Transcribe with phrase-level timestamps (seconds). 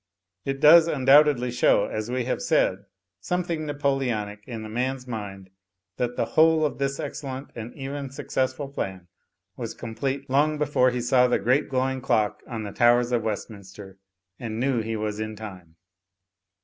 [0.45, 2.85] It does imdoubtedly show, as we have said,
[3.19, 5.51] some thing Napoleonic in the man's mind
[5.97, 9.09] that the whole of this excellent and even successful plan
[9.57, 13.99] was complete long before he saw the great glowing clock on the towers of Westminster;
[14.39, 15.75] and knew he was in time.